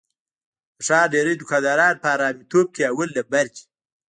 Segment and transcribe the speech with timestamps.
[0.77, 3.63] د ښار ډېری دوکانداران په حرامتوب کې اول لمبر دي.